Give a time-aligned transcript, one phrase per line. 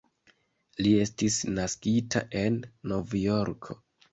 [0.85, 2.59] Li estis naskita en
[2.93, 3.79] Novjorko.